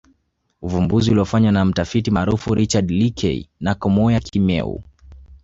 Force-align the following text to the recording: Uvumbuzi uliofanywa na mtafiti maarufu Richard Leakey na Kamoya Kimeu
Uvumbuzi 0.61 1.11
uliofanywa 1.11 1.51
na 1.51 1.65
mtafiti 1.65 2.11
maarufu 2.11 2.55
Richard 2.55 2.91
Leakey 2.91 3.47
na 3.59 3.75
Kamoya 3.75 4.19
Kimeu 4.19 4.83